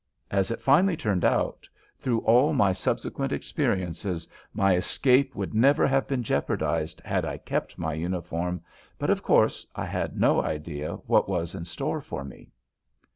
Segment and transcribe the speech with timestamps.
[0.31, 1.69] As it finally turned out,
[1.99, 7.77] through all my subsequent experiences my escape would never have been jeopardized had I kept
[7.77, 8.61] my uniform,
[8.97, 12.49] but, of course, I had no idea what was in store for me.